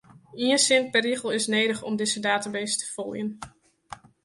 Ien 0.45 0.57
sin 0.59 0.83
per 0.91 1.03
rigel 1.07 1.29
is 1.37 1.47
nedich 1.47 1.81
om 1.83 1.95
dizze 1.95 2.19
database 2.19 2.77
te 2.79 2.85
foljen. 2.95 3.29